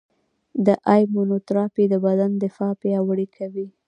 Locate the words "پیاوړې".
2.81-3.27